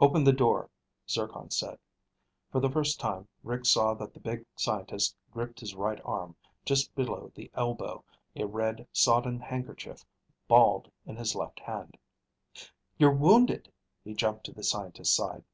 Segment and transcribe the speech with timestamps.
[0.00, 0.68] "Open the door,"
[1.08, 1.78] Zircon said.
[2.50, 6.92] For the first time, Rick saw that the big scientist gripped his right arm just
[6.96, 8.04] below the elbow,
[8.34, 10.04] a red, sodden handkerchief
[10.48, 11.96] balled in his left hand.
[12.98, 13.70] "You're wounded!"
[14.02, 15.44] He jumped to the scientist's side.